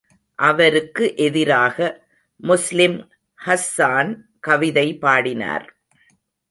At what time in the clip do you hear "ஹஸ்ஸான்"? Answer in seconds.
3.45-4.11